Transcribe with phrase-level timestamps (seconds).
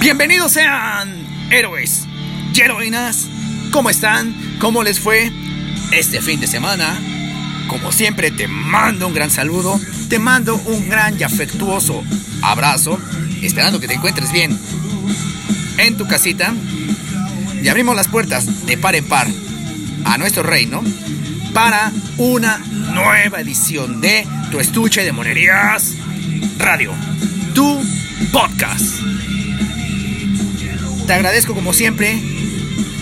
[0.00, 1.12] Bienvenidos sean
[1.50, 2.06] héroes
[2.54, 3.28] y heroínas.
[3.70, 4.34] ¿Cómo están?
[4.58, 5.30] ¿Cómo les fue
[5.92, 6.98] este fin de semana?
[7.68, 9.78] Como siempre te mando un gran saludo,
[10.08, 12.02] te mando un gran y afectuoso
[12.40, 12.98] abrazo,
[13.42, 14.58] esperando que te encuentres bien
[15.76, 16.54] en tu casita.
[17.62, 19.26] Y abrimos las puertas de par en par
[20.06, 20.82] a nuestro reino
[21.52, 25.92] para una nueva edición de Tu Estuche de Monerías
[26.56, 26.94] Radio,
[27.54, 27.84] tu
[28.32, 29.19] podcast.
[31.10, 32.22] Te agradezco como siempre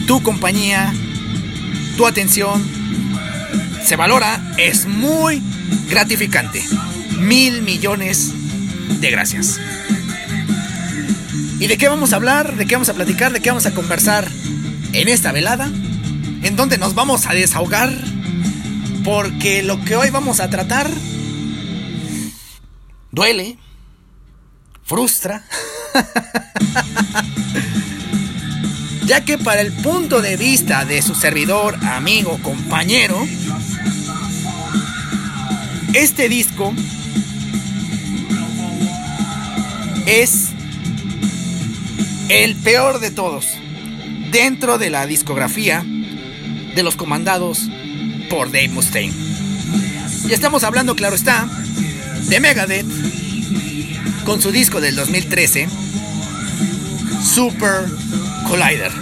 [0.06, 0.94] tu compañía,
[1.98, 2.66] tu atención.
[3.84, 5.42] Se valora, es muy
[5.90, 6.64] gratificante.
[7.18, 8.32] Mil millones
[8.98, 9.60] de gracias.
[11.60, 12.56] ¿Y de qué vamos a hablar?
[12.56, 13.30] ¿De qué vamos a platicar?
[13.30, 14.26] ¿De qué vamos a conversar
[14.94, 15.66] en esta velada?
[15.66, 17.92] En donde nos vamos a desahogar.
[19.04, 20.90] Porque lo que hoy vamos a tratar
[23.12, 23.58] duele,
[24.82, 25.44] frustra.
[29.08, 33.26] ya que para el punto de vista de su servidor, amigo, compañero,
[35.94, 36.74] este disco
[40.04, 40.48] es
[42.28, 43.46] el peor de todos
[44.30, 45.82] dentro de la discografía
[46.74, 47.70] de los comandados
[48.28, 49.14] por Dave Mustaine.
[50.28, 51.48] Y estamos hablando, claro está,
[52.28, 52.86] de Megadeth
[54.26, 55.66] con su disco del 2013,
[57.24, 57.86] Super
[58.48, 58.92] Collider.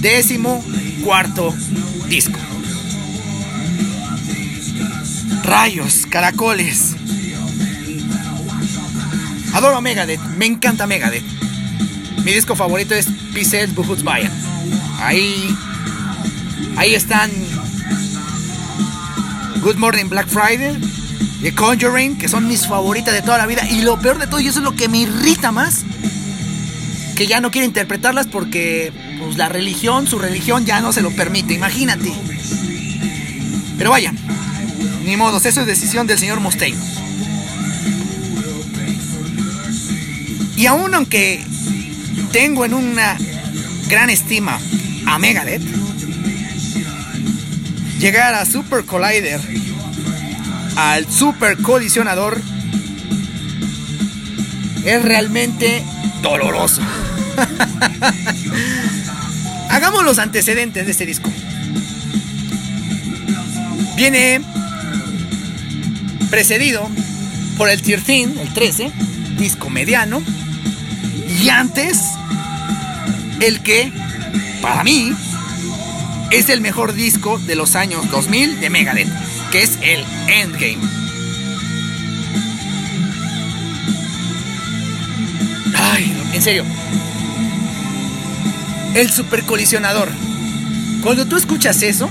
[0.00, 0.64] Décimo
[1.04, 1.54] cuarto
[2.08, 2.38] disco.
[5.44, 6.96] Rayos, caracoles.
[9.52, 11.24] Adoro Megadeth, me encanta Megadeth.
[12.24, 14.32] Mi disco favorito es Pieces Buhuts Bayan.
[15.00, 15.56] Ahí.
[16.76, 17.30] Ahí están.
[19.62, 20.78] Good Morning Black Friday.
[21.42, 23.66] The Conjuring, que son mis favoritas de toda la vida.
[23.70, 25.84] Y lo peor de todo, y eso es lo que me irrita más,
[27.20, 31.10] que ya no quiere interpretarlas porque pues, la religión, su religión ya no se lo
[31.10, 32.10] permite, imagínate.
[33.76, 34.14] Pero vaya,
[35.04, 36.78] ni modo, eso es decisión del señor Mustaine.
[40.56, 41.44] Y aún aunque
[42.32, 43.18] tengo en una
[43.88, 44.58] gran estima
[45.04, 45.60] a Megadeth,
[47.98, 49.42] llegar a Super Collider,
[50.76, 52.40] al Super Colisionador,
[54.86, 55.84] es realmente
[56.22, 56.80] doloroso.
[59.70, 61.30] Hagamos los antecedentes de este disco.
[63.96, 64.42] Viene
[66.30, 66.88] precedido
[67.58, 68.90] por el Tier el 13,
[69.36, 70.22] disco mediano.
[71.42, 71.98] Y antes,
[73.40, 73.92] el que,
[74.62, 75.12] para mí,
[76.30, 79.08] es el mejor disco de los años 2000 de Megadeth,
[79.50, 80.78] que es el Endgame.
[85.74, 86.64] Ay, en serio.
[88.94, 90.08] El supercolisionador.
[91.02, 92.10] Cuando tú escuchas eso,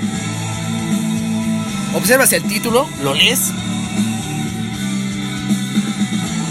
[1.93, 3.51] observas el título, lo lees,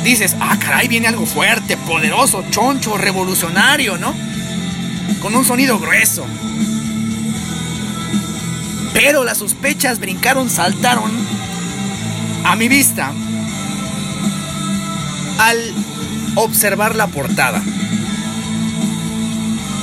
[0.04, 4.14] dices, ah, caray, viene algo fuerte, poderoso, choncho, revolucionario, ¿no?
[5.20, 6.24] Con un sonido grueso.
[8.94, 11.10] Pero las sospechas brincaron, saltaron
[12.44, 13.12] a mi vista
[15.38, 15.58] al
[16.36, 17.62] observar la portada.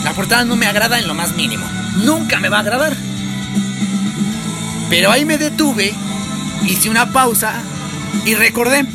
[0.06, 1.66] La portada no me agrada en lo más mínimo.
[1.96, 2.96] Nunca me va a agradar.
[4.88, 5.96] Pero ahí me detuve,
[6.64, 7.56] hice una pausa
[8.24, 8.86] y recordé.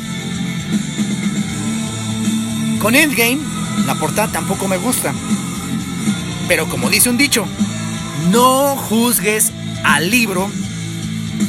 [2.79, 3.39] Con Endgame,
[3.85, 5.13] la portada tampoco me gusta.
[6.47, 7.45] Pero como dice un dicho,
[8.31, 9.51] no juzgues
[9.83, 10.49] al libro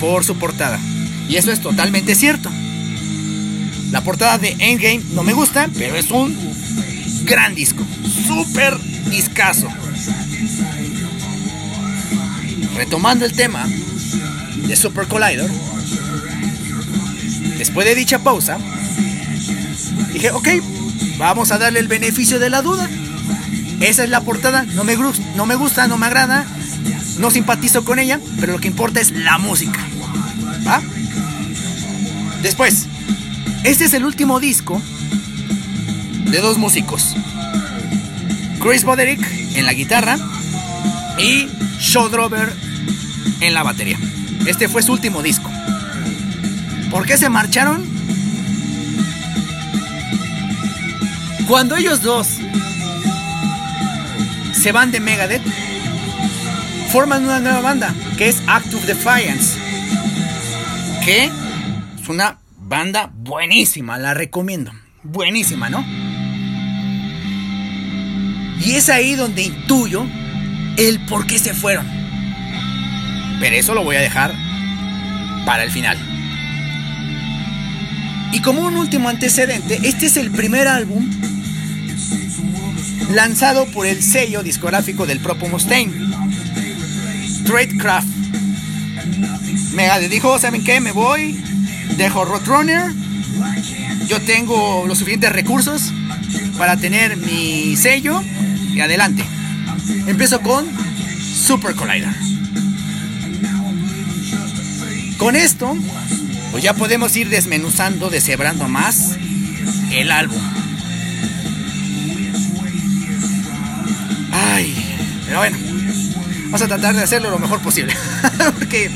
[0.01, 0.81] por su portada.
[1.29, 2.51] Y eso es totalmente cierto.
[3.93, 6.37] La portada de Endgame no me gusta, pero es un
[7.25, 7.85] gran disco.
[8.27, 9.69] Súper discazo.
[12.77, 13.67] Retomando el tema
[14.67, 15.51] de Super Collider,
[17.59, 18.59] después de dicha pausa,
[20.13, 20.49] dije, ok,
[21.19, 22.89] vamos a darle el beneficio de la duda.
[23.81, 24.97] Esa es la portada, no me,
[25.37, 26.47] no me gusta, no me agrada,
[27.19, 29.81] no simpatizo con ella, pero lo que importa es la música.
[30.67, 30.81] ¿Va?
[32.43, 32.87] Después,
[33.65, 34.81] este es el último disco
[36.27, 37.15] de dos músicos.
[38.63, 39.21] Chris Boderick
[39.57, 40.17] en la guitarra
[41.19, 41.49] y
[42.11, 42.53] Drover
[43.41, 43.99] en la batería.
[44.47, 45.51] Este fue su último disco.
[46.91, 47.85] ¿Por qué se marcharon?
[51.49, 52.29] Cuando ellos dos
[54.53, 55.43] se van de Megadeth,
[56.93, 59.59] forman una nueva banda que es Act of Defiance.
[61.05, 64.71] Que es una banda buenísima, la recomiendo.
[65.03, 66.12] Buenísima, ¿no?
[68.65, 70.07] Y es ahí donde intuyo
[70.77, 71.87] el por qué se fueron.
[73.41, 74.33] Pero eso lo voy a dejar
[75.45, 75.99] para el final.
[78.33, 81.11] Y como un último antecedente, este es el primer álbum
[83.11, 85.93] lanzado por el sello discográfico del propio Mustaine,
[87.45, 88.09] Tradecraft.
[89.75, 90.81] Me dijo, ¿saben qué?
[90.81, 91.43] Me voy,
[91.97, 92.93] dejo Roadrunner,
[94.07, 95.93] yo tengo los suficientes recursos
[96.57, 98.23] para tener mi sello
[98.75, 99.25] y adelante.
[100.07, 100.67] Empiezo con
[101.21, 102.15] Super Collider.
[105.19, 105.77] Con esto,
[106.51, 109.17] pues ya podemos ir desmenuzando, deshebrando más
[109.93, 110.43] el álbum.
[114.33, 114.75] Ay,
[115.27, 115.57] pero bueno,
[116.47, 117.95] vamos a tratar de hacerlo lo mejor posible.
[118.59, 118.91] Porque,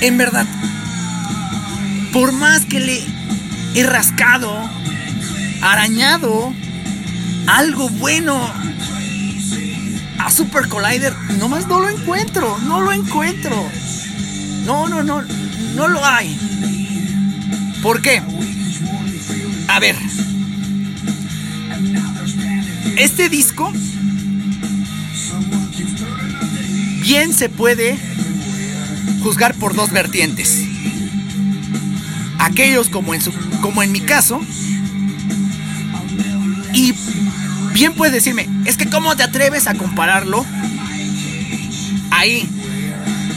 [0.00, 0.46] en verdad,
[2.12, 3.02] por más que le
[3.74, 4.54] he rascado,
[5.60, 6.54] arañado
[7.46, 8.38] algo bueno
[10.18, 13.56] a Super Collider, nomás no lo encuentro, no lo encuentro.
[14.64, 15.22] No, no, no,
[15.74, 16.38] no lo hay.
[17.82, 18.22] ¿Por qué?
[19.68, 19.96] A ver.
[22.96, 23.72] Este disco
[27.00, 27.98] bien se puede
[29.22, 30.62] juzgar por dos vertientes.
[32.38, 34.40] Aquellos como en su como en mi caso
[36.72, 36.94] y
[37.72, 40.44] bien puedes decirme, es que cómo te atreves a compararlo
[42.10, 42.48] ahí.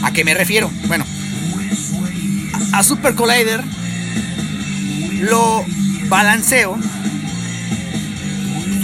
[0.02, 0.70] ¿A qué me refiero?
[0.86, 1.04] Bueno,
[2.72, 3.62] a Super Collider
[5.20, 5.64] lo
[6.08, 6.78] balanceo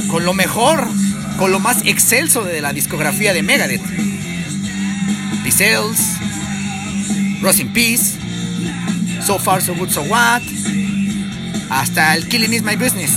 [0.09, 0.87] con lo mejor,
[1.39, 3.83] con lo más excelso de la discografía de Megadeth.
[5.45, 6.19] Pizzles,
[7.41, 8.19] Rust in Peace,
[9.25, 10.43] So Far So Good So What,
[11.71, 13.13] hasta el Killing Is My Business.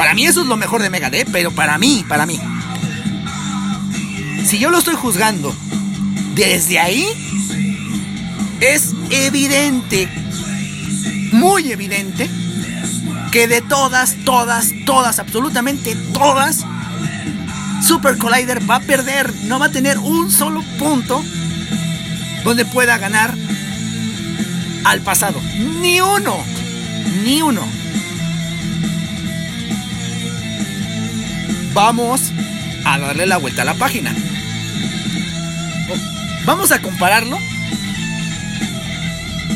[0.00, 2.40] Para mí eso es lo mejor de Megadeth, pero para mí, para mí.
[4.46, 5.54] Si yo lo estoy juzgando
[6.34, 7.06] desde ahí,
[8.62, 10.08] es evidente,
[11.32, 12.30] muy evidente,
[13.30, 16.64] que de todas, todas, todas, absolutamente todas,
[17.86, 21.22] Super Collider va a perder, no va a tener un solo punto
[22.42, 23.34] donde pueda ganar
[24.84, 25.38] al pasado.
[25.82, 26.42] Ni uno,
[27.22, 27.79] ni uno.
[31.72, 32.32] Vamos
[32.84, 34.14] a darle la vuelta a la página.
[36.44, 37.38] Vamos a compararlo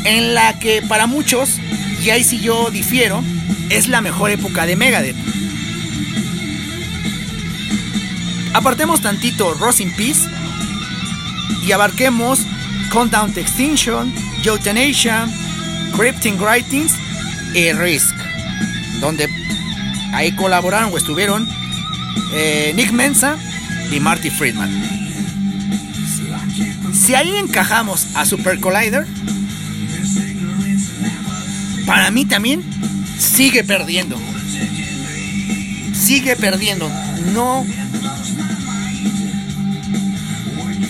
[0.05, 1.58] en la que para muchos,
[2.02, 3.22] y ahí sí yo difiero,
[3.70, 5.16] es la mejor época de Megadeth.
[8.52, 10.28] Apartemos tantito Rose in Peace
[11.66, 12.40] y abarquemos
[12.93, 14.14] Countdown to Extinction,
[14.44, 15.26] Euthanasia,
[15.96, 16.93] Crypting Writings
[17.55, 18.14] y Risk,
[19.00, 19.28] donde
[20.12, 21.63] ahí colaboraron o estuvieron
[22.32, 23.37] eh, Nick Mensa
[23.90, 24.70] y Marty Friedman.
[26.93, 29.06] Si ahí encajamos a Super Collider,
[31.87, 32.62] para mí también
[33.19, 34.19] sigue perdiendo.
[35.93, 36.90] Sigue perdiendo.
[37.32, 37.66] No.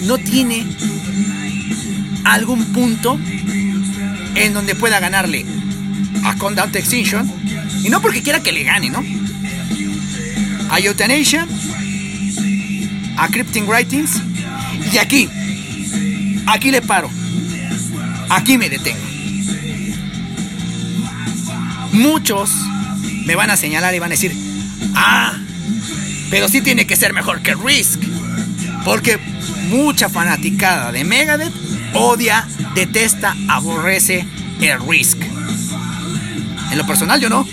[0.03, 0.67] No tiene
[2.25, 3.19] algún punto
[4.35, 5.47] en donde pueda ganarle
[6.25, 7.31] a Conduct Extinction.
[7.83, 9.03] Y no porque quiera que le gane, ¿no?
[10.75, 11.47] A Euthanasia,
[13.17, 14.21] a Crypting Writings.
[14.93, 15.29] Y aquí,
[16.49, 17.09] aquí le paro.
[18.29, 18.99] Aquí me detengo.
[21.93, 22.51] Muchos
[23.25, 24.37] me van a señalar y van a decir,
[24.97, 25.35] ah,
[26.29, 28.01] pero sí tiene que ser mejor que Risk.
[28.85, 29.21] Porque
[29.69, 31.55] mucha fanaticada de Megadeth
[31.93, 34.27] odia, detesta, aborrece
[34.61, 35.19] el Risk.
[36.73, 37.47] En lo personal yo no.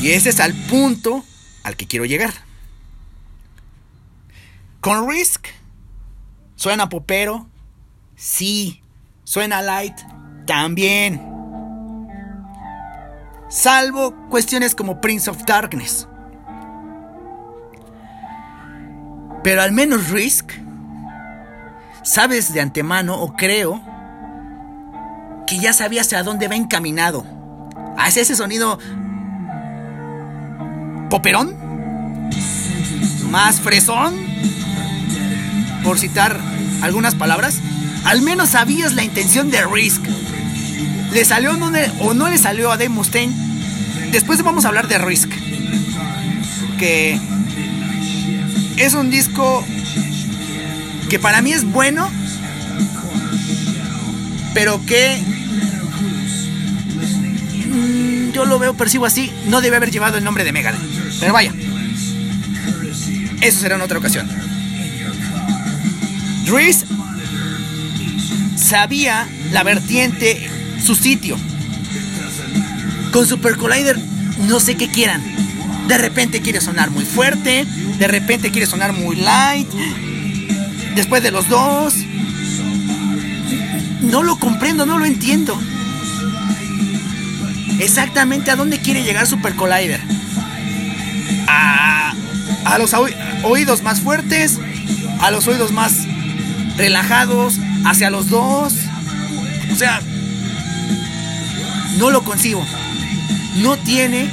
[0.00, 1.24] Y ese es el punto
[1.62, 2.32] al que quiero llegar.
[4.80, 5.46] Con Risk
[6.54, 7.46] suena popero,
[8.14, 8.82] sí.
[9.24, 9.98] Suena light,
[10.46, 11.36] también
[13.48, 16.08] salvo cuestiones como Prince of Darkness.
[19.42, 20.52] Pero al menos Risk,
[22.02, 23.80] sabes de antemano o creo
[25.46, 27.24] que ya sabías a dónde va encaminado.
[27.96, 28.78] Hace ese sonido
[31.08, 31.54] poperón,
[33.30, 34.14] más fresón,
[35.84, 36.38] por citar
[36.82, 37.60] algunas palabras.
[38.04, 40.02] Al menos sabías la intención de Risk.
[41.12, 41.52] ¿Le salió
[42.00, 43.34] o no le salió a Dave Mustaine?
[44.12, 45.30] Después vamos a hablar de Risk.
[46.78, 47.18] Que
[48.76, 49.64] es un disco
[51.08, 52.10] que para mí es bueno,
[54.54, 55.22] pero que
[57.66, 60.95] mm, yo lo veo, percibo así, no debe haber llevado el nombre de Megadeth.
[61.20, 61.52] Pero vaya,
[63.40, 64.28] eso será en otra ocasión.
[66.44, 66.84] Dries
[68.56, 70.48] sabía la vertiente,
[70.84, 71.36] su sitio.
[73.12, 73.98] Con Super Collider
[74.46, 75.22] no sé qué quieran.
[75.88, 77.64] De repente quiere sonar muy fuerte,
[77.98, 79.68] de repente quiere sonar muy light.
[80.94, 81.94] Después de los dos,
[84.02, 85.58] no lo comprendo, no lo entiendo.
[87.78, 90.15] Exactamente a dónde quiere llegar Super Collider.
[91.46, 92.14] A,
[92.64, 92.94] a los
[93.44, 94.58] oídos más fuertes,
[95.20, 96.06] a los oídos más
[96.76, 98.74] relajados, hacia los dos.
[99.72, 100.00] O sea,
[101.98, 102.64] no lo consigo.
[103.56, 104.30] No tiene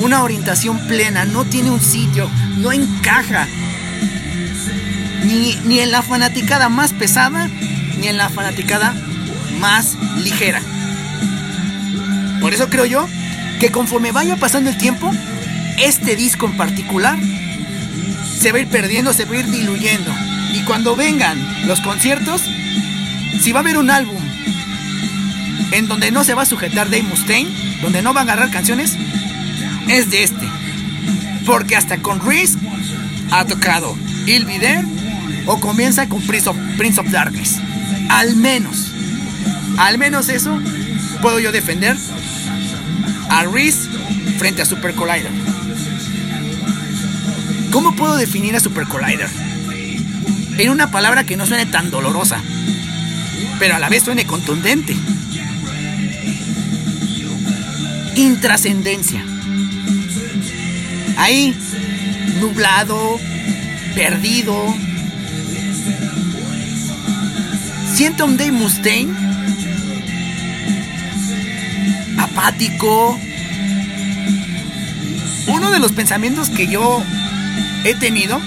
[0.00, 3.46] una orientación plena, no tiene un sitio, no encaja.
[5.24, 7.48] Ni, ni en la fanaticada más pesada,
[7.98, 8.94] ni en la fanaticada
[9.60, 10.60] más ligera.
[12.40, 13.06] Por eso creo yo
[13.58, 15.10] que conforme vaya pasando el tiempo,
[15.80, 17.18] este disco en particular
[18.38, 20.12] se va a ir perdiendo, se va a ir diluyendo.
[20.54, 22.42] Y cuando vengan los conciertos,
[23.40, 24.22] si va a haber un álbum
[25.72, 27.50] en donde no se va a sujetar Dave Mustaine,
[27.82, 28.96] donde no va a agarrar canciones,
[29.88, 30.48] es de este.
[31.46, 32.58] Porque hasta con Reese
[33.30, 34.84] ha tocado Il There
[35.46, 37.58] o comienza con Prince of, Prince of Darkness.
[38.10, 38.92] Al menos,
[39.78, 40.58] al menos eso
[41.20, 41.96] puedo yo defender
[43.30, 43.88] a Reese
[44.38, 45.57] frente a Super Collider.
[47.70, 49.28] ¿Cómo puedo definir a Super Collider?
[50.58, 52.42] En una palabra que no suene tan dolorosa,
[53.58, 54.96] pero a la vez suene contundente.
[58.16, 59.24] Intrascendencia.
[61.16, 61.54] Ahí,
[62.40, 63.20] nublado,
[63.94, 64.74] perdido.
[67.94, 69.12] Siento un Dave Mustaine
[72.18, 73.18] apático.
[75.48, 77.02] Uno de los pensamientos que yo
[77.84, 78.40] he tenido,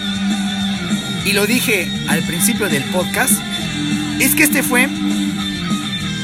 [1.25, 3.33] y lo dije al principio del podcast,
[4.19, 4.88] es que este fue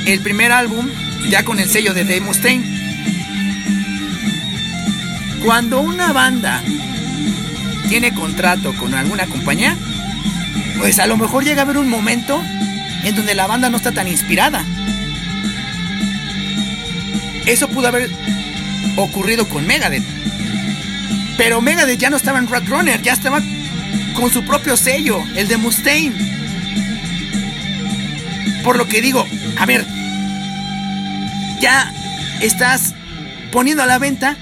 [0.06, 0.88] el primer álbum
[1.30, 2.66] ya con el sello de Dave Mustaine.
[5.44, 6.62] Cuando una banda
[7.90, 9.76] tiene contrato con alguna compañía,
[10.78, 12.42] pues a lo mejor llega a haber un momento
[13.04, 14.66] en donde la banda no está tan inspirada.
[17.46, 18.10] Eso pudo haber
[18.98, 20.04] ocurrido con Megadeth.
[21.38, 23.42] Pero Megadeth ya no estaba en Runner, ya estaba
[24.16, 26.16] con su propio sello, el de Mustaine.
[28.64, 29.26] Por lo que digo,
[29.58, 29.86] a ver,
[31.62, 31.94] ya
[32.42, 32.96] estás
[33.52, 34.36] poniendo a la venta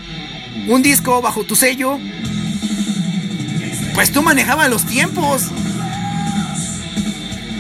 [0.68, 2.00] un disco bajo tu sello.
[3.94, 5.44] Pues tú manejabas los tiempos.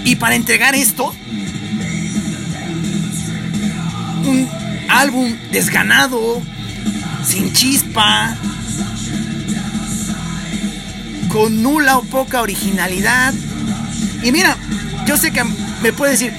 [0.05, 1.13] Y para entregar esto,
[4.23, 4.47] un
[4.87, 6.41] álbum desganado,
[7.25, 8.37] sin chispa,
[11.35, 13.33] con nula o poca originalidad.
[14.23, 14.55] Y mira,
[15.05, 15.43] yo sé que
[15.83, 16.33] me puede decir,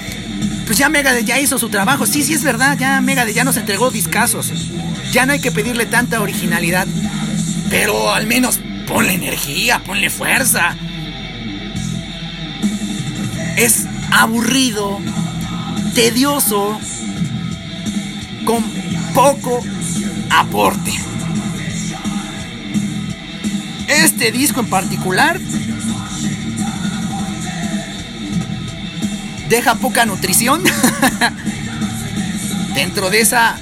[0.65, 2.07] pues ya Megadeth ya hizo su trabajo.
[2.07, 4.51] Sí, sí es verdad, ya Megadeth ya nos entregó discazos.
[5.13, 6.87] Ya no hay que pedirle tanta originalidad.
[7.69, 10.75] Pero al menos ponle energía, ponle fuerza.
[13.59, 14.99] Es aburrido,
[15.95, 16.81] tedioso,
[18.47, 18.65] con
[19.13, 19.63] poco
[20.31, 20.93] aporte.
[23.89, 25.41] Este disco en particular
[29.49, 30.63] deja poca nutrición
[32.75, 33.59] dentro de esa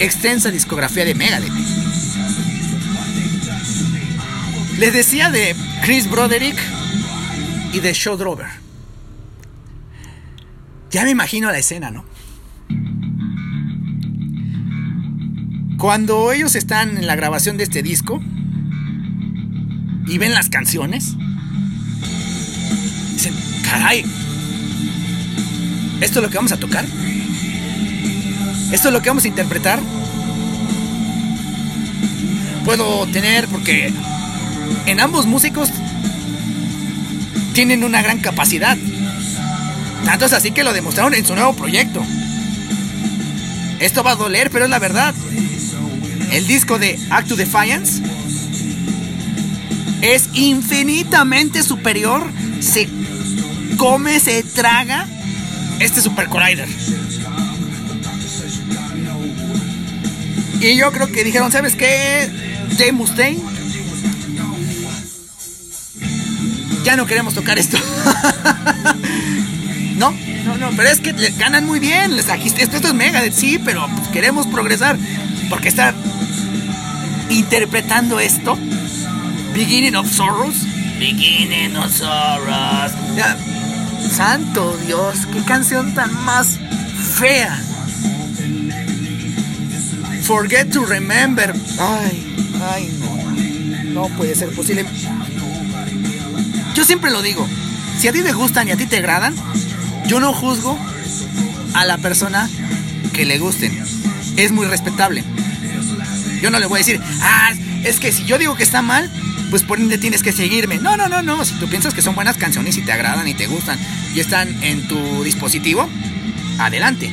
[0.00, 1.52] extensa discografía de Megadeth.
[4.78, 6.58] Les decía de Chris Broderick
[7.72, 8.46] y de Show Drover.
[10.90, 12.04] Ya me imagino la escena, ¿no?
[15.78, 18.20] Cuando ellos están en la grabación de este disco
[20.06, 21.14] y ven las canciones,
[23.14, 24.04] dicen, caray,
[26.00, 26.84] ¿esto es lo que vamos a tocar?
[28.72, 29.80] ¿Esto es lo que vamos a interpretar?
[32.64, 33.92] Puedo tener, porque
[34.86, 35.70] en ambos músicos
[37.52, 38.78] tienen una gran capacidad.
[40.04, 42.02] Tanto es así que lo demostraron en su nuevo proyecto.
[43.78, 45.14] Esto va a doler, pero es la verdad
[46.32, 48.02] el disco de Act to Defiance
[50.02, 52.30] es infinitamente superior.
[52.60, 52.86] Se
[53.78, 55.08] come, se traga
[55.80, 56.68] este Super Collider.
[60.60, 62.30] Y yo creo que dijeron, ¿sabes qué?
[62.76, 63.40] Jay Mustaine.
[66.84, 67.78] Ya no queremos tocar esto.
[69.96, 70.12] no,
[70.44, 72.16] no, no, pero es que ganan muy bien.
[72.16, 74.98] Les esto, esto es Megadeth, sí, pero queremos progresar.
[75.48, 75.94] Porque estar
[77.28, 78.58] interpretando esto,
[79.54, 80.64] Beginning of Sorrows,
[80.98, 82.92] Beginning of Sorrows.
[84.10, 86.58] santo Dios, qué canción tan más
[87.18, 87.60] fea.
[90.22, 91.52] Forget to remember.
[91.78, 94.02] Ay, ay, no.
[94.02, 94.86] No puede ser posible.
[96.74, 97.46] Yo siempre lo digo.
[97.98, 99.34] Si a ti te gustan y a ti te agradan,
[100.06, 100.78] yo no juzgo
[101.74, 102.48] a la persona
[103.12, 103.78] que le gusten.
[104.36, 105.22] Es muy respetable.
[106.40, 107.50] Yo no le voy a decir, ah,
[107.84, 109.10] es que si yo digo que está mal,
[109.52, 110.78] pues por ende tienes que seguirme.
[110.78, 111.44] No, no, no, no.
[111.44, 113.78] Si tú piensas que son buenas canciones y te agradan y te gustan
[114.16, 115.88] y están en tu dispositivo,
[116.58, 117.12] adelante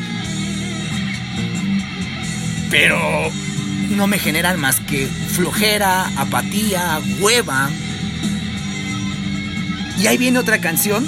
[2.69, 3.31] pero
[3.89, 7.69] no me generan más que flojera, apatía, hueva.
[9.99, 11.05] Y ahí viene otra canción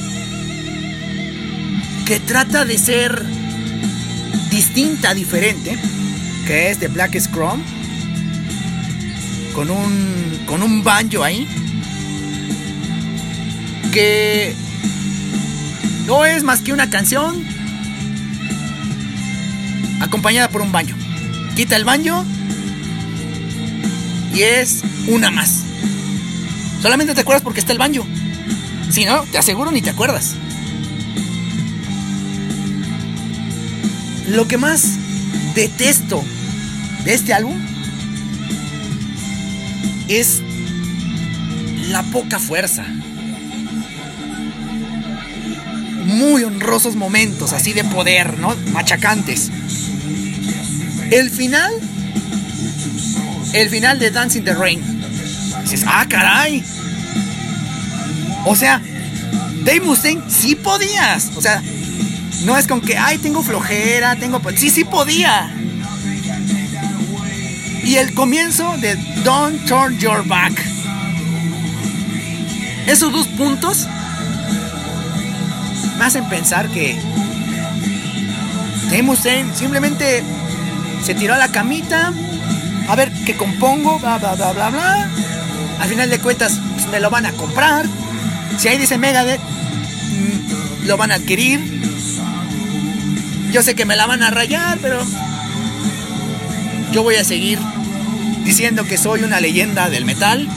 [2.05, 3.23] que trata de ser
[4.50, 5.77] distinta, diferente,
[6.45, 7.61] que es de Black Scrum,
[9.53, 11.48] con un, con un banjo ahí,
[13.91, 14.55] que
[16.08, 17.43] no es más que una canción
[20.01, 20.96] acompañada por un baño
[21.55, 22.25] quita el baño
[24.34, 25.63] y es una más.
[26.81, 28.03] Solamente te acuerdas porque está el baño.
[28.89, 30.34] Si no, te aseguro ni te acuerdas.
[34.29, 34.98] Lo que más
[35.53, 36.24] detesto
[37.03, 37.58] de este álbum
[40.19, 40.41] es
[41.89, 42.85] la poca fuerza.
[46.05, 48.55] Muy honrosos momentos así de poder, ¿no?
[48.73, 49.49] Machacantes.
[51.11, 51.71] El final,
[53.53, 54.81] el final de Dancing the Rain.
[55.63, 56.63] Dices, ah, caray.
[58.45, 58.81] O sea,
[59.63, 61.31] Dave Mustaine sí podías.
[61.35, 61.61] O sea,
[62.45, 64.41] no es con que, ay, tengo flojera, tengo...
[64.55, 65.53] Sí, sí podía.
[67.83, 70.53] Y el comienzo de Don't Turn Your Back.
[72.88, 73.87] Esos dos puntos
[75.98, 77.00] me hacen pensar que
[78.89, 80.24] Dave simplemente
[81.03, 82.13] se tiró a la camita,
[82.87, 85.09] a ver qué compongo, bla, bla, bla, bla, bla.
[85.79, 87.85] Al final de cuentas, pues, me lo van a comprar.
[88.57, 91.59] Si ahí dice Megadeth, mm, lo van a adquirir.
[93.51, 95.00] Yo sé que me la van a rayar, pero
[96.91, 97.59] yo voy a seguir
[98.43, 100.47] diciendo que soy una leyenda del metal.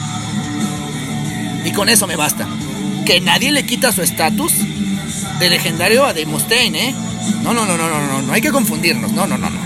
[1.63, 2.47] Y con eso me basta.
[3.05, 4.53] Que nadie le quita su estatus
[5.39, 6.95] de legendario a Dave Mustaine, ¿eh?
[7.41, 9.11] No, no, no, no, no, no, no hay que confundirnos.
[9.11, 9.59] No, no, no, no.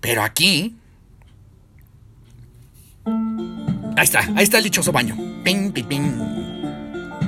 [0.00, 0.76] Pero aquí.
[3.96, 5.16] Ahí está, ahí está el dichoso baño.
[5.42, 6.12] Ping, ping, ping.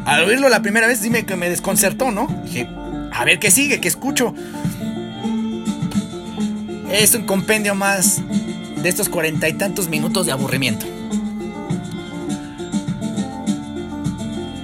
[0.05, 2.27] Al oírlo la primera vez, dime que me desconcertó, ¿no?
[2.45, 2.69] Dije,
[3.13, 4.35] a ver qué sigue, qué escucho.
[6.91, 8.21] Es un compendio más
[8.83, 10.87] de estos cuarenta y tantos minutos de aburrimiento.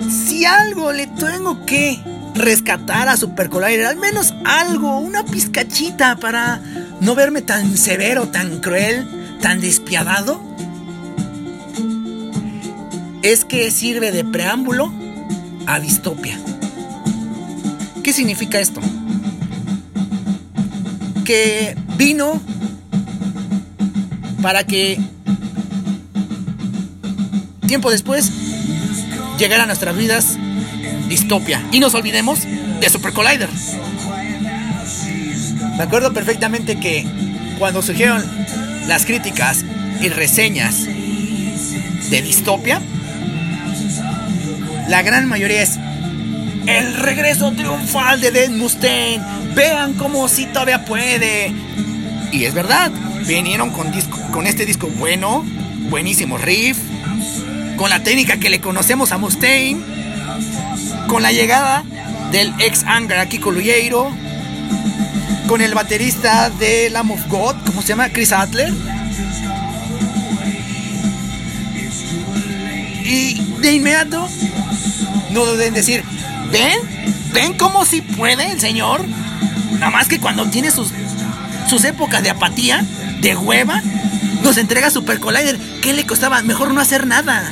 [0.08, 2.00] Si algo le tengo que
[2.34, 6.60] rescatar a Super Collider, al menos algo, una pizcachita para
[7.00, 9.06] no verme tan severo, tan cruel,
[9.40, 10.40] tan despiadado,
[13.22, 14.92] es que sirve de preámbulo
[15.66, 16.38] a distopia.
[18.02, 18.80] ¿Qué significa esto?
[21.24, 22.40] Que vino
[24.42, 24.98] para que
[27.66, 28.30] tiempo después
[29.38, 30.36] llegara a nuestras vidas
[31.08, 31.62] distopia.
[31.72, 32.40] Y nos olvidemos
[32.80, 33.48] de Super Collider.
[35.76, 37.06] Me acuerdo perfectamente que
[37.58, 38.22] cuando surgieron
[38.86, 39.64] las críticas
[40.00, 42.80] y reseñas de distopia,
[44.88, 45.78] la gran mayoría es
[46.66, 49.41] el regreso triunfal de Dead Mustaine.
[49.54, 51.52] Vean cómo si todavía puede.
[52.32, 52.90] Y es verdad,
[53.26, 55.44] vinieron con, disco, con este disco bueno,
[55.90, 56.78] buenísimo riff,
[57.76, 59.92] con la técnica que le conocemos a Mustaine
[61.12, 61.84] con la llegada
[62.30, 64.10] del ex Angra Kiko Luyeiro,
[65.46, 68.08] con el baterista de Lamb of God, ¿cómo se llama?
[68.08, 68.72] Chris Adler.
[73.04, 74.26] Y de inmediato,
[75.32, 76.02] no deben decir,
[76.50, 76.78] ven,
[77.34, 79.04] ven cómo si puede el señor.
[79.82, 80.92] Nada más que cuando tiene sus,
[81.68, 82.86] sus épocas de apatía,
[83.20, 83.82] de hueva,
[84.44, 85.58] nos entrega Super Collider.
[85.82, 86.40] ¿Qué le costaba?
[86.42, 87.50] Mejor no hacer nada.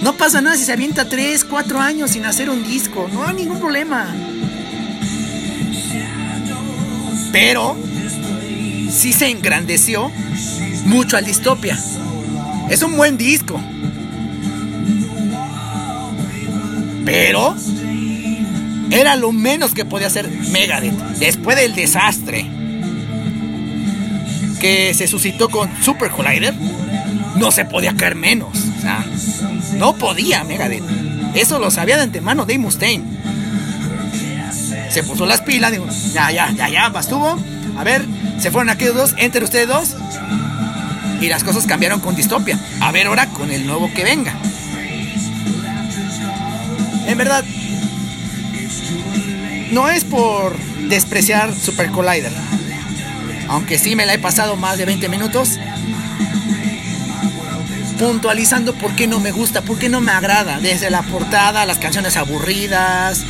[0.00, 3.06] No pasa nada si se avienta 3, 4 años sin hacer un disco.
[3.12, 4.06] No hay ningún problema.
[7.32, 7.76] Pero
[8.90, 10.10] sí se engrandeció
[10.86, 11.78] mucho al Distopia.
[12.70, 13.60] Es un buen disco.
[17.04, 17.54] Pero
[18.92, 22.46] era lo menos que podía hacer Megadeth después del desastre
[24.62, 26.54] que se suscitó con Super Collider,
[27.34, 28.56] no se podía caer menos.
[28.78, 29.04] O sea,
[29.74, 30.84] no podía Megadeth.
[31.34, 33.04] Eso lo sabía de antemano Dave Mustaine.
[34.88, 37.36] Se puso las pilas, digo, ya, ya, ya, ya, bastuvo.
[37.76, 38.04] A ver,
[38.38, 39.96] se fueron aquellos dos, entre ustedes dos.
[41.20, 42.56] Y las cosas cambiaron con Distopia.
[42.80, 44.32] A ver ahora con el nuevo que venga.
[47.08, 47.44] En verdad,
[49.72, 50.56] no es por
[50.88, 52.32] despreciar Super Collider.
[53.48, 55.58] Aunque sí me la he pasado más de 20 minutos
[57.98, 60.58] puntualizando por qué no me gusta, por qué no me agrada.
[60.60, 63.24] Desde la portada, las canciones aburridas,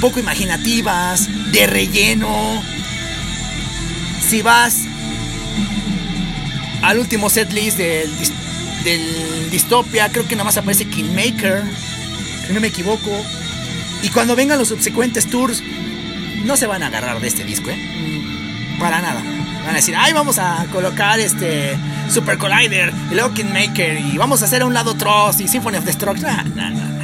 [0.00, 2.62] poco imaginativas, de relleno.
[4.26, 4.84] Si vas
[6.82, 8.10] al último setlist del,
[8.84, 11.62] del Dystopia, creo que nada más aparece Kingmaker,
[12.46, 13.10] si no me equivoco.
[14.06, 15.64] Y cuando vengan los subsecuentes tours,
[16.44, 18.76] no se van a agarrar de este disco, ¿eh?
[18.78, 19.20] Para nada.
[19.64, 21.76] Van a decir, ay, vamos a colocar este
[22.08, 25.78] Super Collider y luego Kingmaker y vamos a hacer a un lado Trost y Symphony
[25.78, 26.54] of Destruction.
[26.54, 26.96] No, no, no.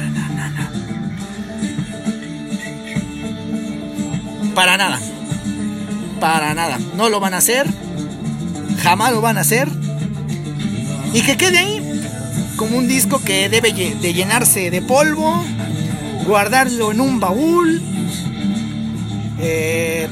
[4.55, 4.97] Para nada.
[6.21, 6.79] Para nada.
[6.95, 7.67] No lo van a hacer.
[8.81, 9.67] Jamás lo van a hacer.
[11.13, 12.01] Y que quede ahí
[12.55, 15.43] como un disco que debe de llenarse de polvo,
[16.25, 17.81] guardarlo en un baúl.
[19.39, 20.07] Eh,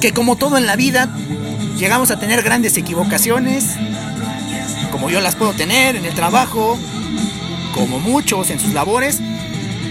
[0.00, 1.08] que como todo en la vida,
[1.76, 3.76] llegamos a tener grandes equivocaciones,
[4.90, 6.78] como yo las puedo tener en el trabajo,
[7.74, 9.20] como muchos en sus labores.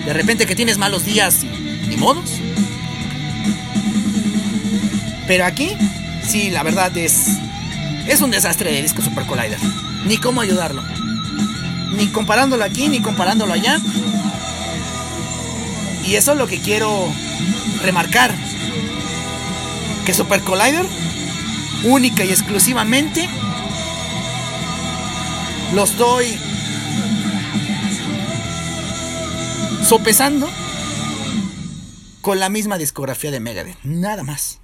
[0.05, 2.39] De repente que tienes malos días y modos.
[5.27, 5.71] Pero aquí,
[6.25, 7.27] sí, la verdad es.
[8.07, 9.59] Es un desastre de disco Super Collider.
[10.05, 10.81] Ni cómo ayudarlo.
[11.97, 13.79] Ni comparándolo aquí, ni comparándolo allá.
[16.07, 17.05] Y eso es lo que quiero
[17.83, 18.33] remarcar.
[20.05, 20.85] Que Super Collider
[21.83, 23.27] única y exclusivamente
[25.73, 26.39] lo estoy
[29.83, 30.49] sopesando
[32.21, 34.59] con la misma discografía de Megadeth, nada más.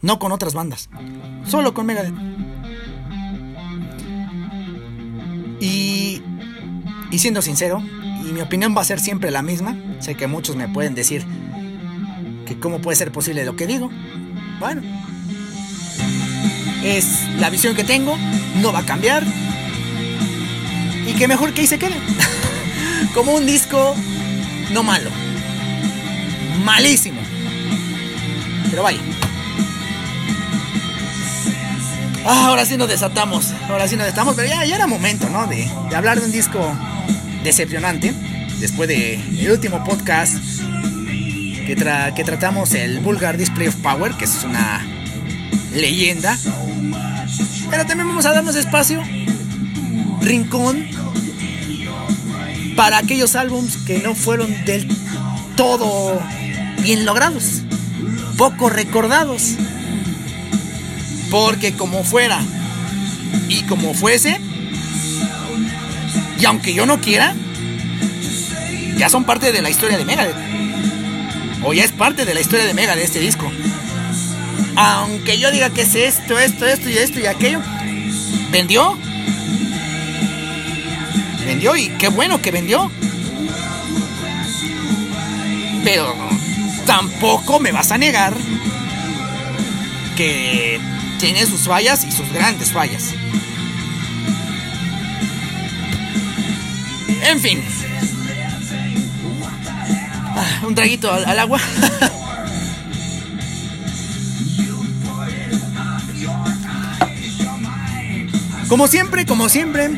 [0.00, 0.88] No con otras bandas,
[1.46, 2.14] solo con Megadeth.
[5.60, 6.22] Y,
[7.10, 7.82] y siendo sincero,
[8.26, 11.24] y mi opinión va a ser siempre la misma, sé que muchos me pueden decir
[12.44, 13.90] que cómo puede ser posible lo que digo.
[14.58, 14.82] Bueno,
[16.82, 18.16] es la visión que tengo,
[18.60, 19.24] no va a cambiar.
[21.06, 21.96] Y que mejor que ahí se quede.
[23.14, 23.94] Como un disco
[24.72, 25.10] no malo.
[26.64, 27.20] Malísimo.
[28.70, 29.00] Pero vaya.
[32.24, 33.52] Ah, ahora sí nos desatamos.
[33.68, 34.34] Ahora sí nos desatamos.
[34.34, 35.46] Pero ya, era momento, ¿no?
[35.46, 36.60] De, de, hablar de un disco
[37.46, 38.12] decepcionante.
[38.58, 40.34] Después del el último podcast
[41.66, 44.84] que, tra que tratamos, el Vulgar Display of Power, que es una
[45.72, 46.36] leyenda.
[47.70, 49.00] Pero también vamos a darnos espacio,
[50.20, 50.86] rincón,
[52.74, 54.88] para aquellos álbums que no fueron del
[55.56, 56.20] todo
[56.82, 57.62] bien logrados,
[58.36, 59.54] poco recordados.
[61.30, 62.40] Porque como fuera
[63.48, 64.40] y como fuese,
[66.38, 67.34] y aunque yo no quiera,
[68.96, 70.36] ya son parte de la historia de Megadeth.
[71.64, 73.50] O ya es parte de la historia de Mega de este disco.
[74.76, 77.60] Aunque yo diga que es esto, esto, esto y esto y aquello,
[78.52, 78.96] vendió.
[81.44, 82.88] Vendió y qué bueno que vendió.
[85.82, 86.14] Pero
[86.86, 88.36] tampoco me vas a negar
[90.16, 90.80] que
[91.18, 93.15] tiene sus fallas y sus grandes fallas.
[97.26, 97.62] En fin.
[100.38, 101.60] Ah, un traguito al, al agua.
[108.68, 109.90] Como siempre, como siempre,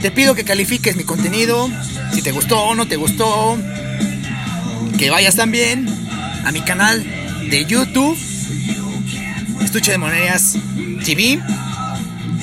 [0.00, 1.68] te pido que califiques mi contenido.
[2.14, 3.58] Si te gustó o no te gustó.
[4.98, 5.86] Que vayas también
[6.44, 7.04] a mi canal
[7.50, 8.18] de YouTube.
[9.62, 10.56] Estuche de Monedas
[11.04, 11.38] TV.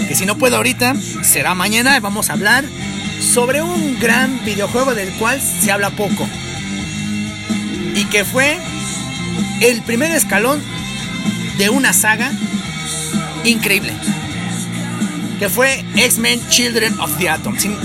[0.07, 1.99] Que si no puedo ahorita, será mañana.
[1.99, 2.63] Vamos a hablar
[3.23, 6.27] sobre un gran videojuego del cual se habla poco.
[7.95, 8.59] Y que fue
[9.61, 10.61] el primer escalón
[11.57, 12.31] de una saga
[13.43, 13.93] increíble
[15.39, 17.57] que fue X-Men Children of the Atom.
[17.57, 17.75] Sin,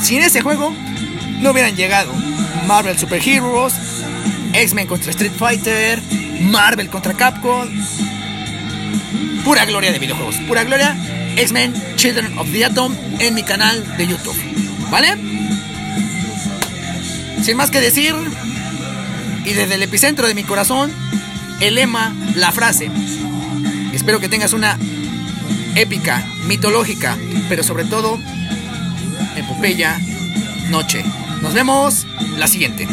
[0.00, 0.72] sin, ese juego
[1.40, 2.12] no hubieran llegado
[2.66, 3.74] Marvel Super Heroes,
[4.52, 6.00] X-Men contra Street Fighter,
[6.42, 7.68] Marvel contra Capcom.
[9.44, 10.96] Pura gloria de videojuegos, pura gloria.
[11.36, 14.57] X-Men Children of the Atom en mi canal de YouTube.
[14.90, 15.16] ¿Vale?
[17.42, 18.14] Sin más que decir,
[19.44, 20.92] y desde el epicentro de mi corazón,
[21.60, 22.90] el lema, la frase.
[23.92, 24.78] Espero que tengas una
[25.74, 27.16] épica, mitológica,
[27.48, 28.18] pero sobre todo,
[29.36, 29.98] epopeya,
[30.70, 31.04] noche.
[31.42, 32.86] Nos vemos la siguiente.